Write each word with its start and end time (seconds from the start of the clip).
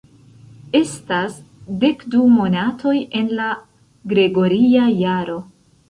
Estas 0.79 1.35
dek 1.85 2.01
du 2.15 2.23
monatoj 2.39 2.97
en 3.21 3.31
la 3.43 3.53
gregoria 4.15 4.93
jaro. 5.07 5.43